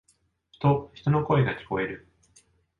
[0.55, 2.07] ふと、人の声が聞こえる。